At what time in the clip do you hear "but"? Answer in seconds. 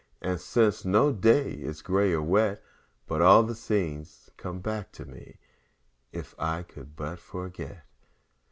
3.05-3.21, 6.95-7.19